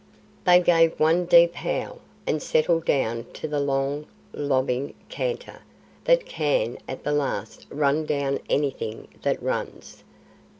They 0.45 0.59
gave 0.59 0.99
one 0.99 1.25
deep 1.25 1.53
howl, 1.53 1.99
and 2.25 2.41
settled 2.41 2.85
down 2.85 3.25
to 3.33 3.47
the 3.47 3.59
long, 3.59 4.07
lobbing 4.33 4.95
canter 5.09 5.59
that 6.05 6.25
can 6.25 6.79
at 6.87 7.03
the 7.03 7.11
last 7.13 7.67
run 7.69 8.07
down 8.07 8.39
anything 8.49 9.09
that 9.21 9.39
runs. 9.43 10.03